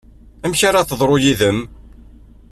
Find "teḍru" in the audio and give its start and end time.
0.89-1.17